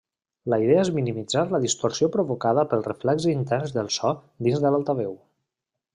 [0.51, 4.15] La idea és minimitzar la distorsió provocada pel reflex intern de so
[4.49, 5.19] dins de l'altaveu.